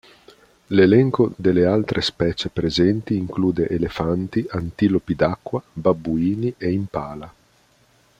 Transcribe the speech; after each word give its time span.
L'elenco 0.69 1.31
delle 1.35 1.63
altre 1.67 2.01
specie 2.01 2.49
presenti 2.49 3.15
include 3.17 3.67
elefanti, 3.67 4.43
antilopi 4.49 5.13
d'acqua, 5.13 5.61
babbuini 5.73 6.55
e 6.57 6.71
impala. 6.71 7.31